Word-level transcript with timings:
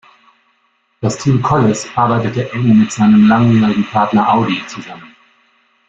Das 1.01 1.19
Team 1.19 1.43
Kolles 1.43 1.87
arbeitete 1.95 2.51
eng 2.53 2.79
mit 2.79 2.91
seinem 2.91 3.27
langjährigen 3.27 3.85
Partner 3.87 4.33
Audi 4.33 4.65
zusammen. 4.65 5.15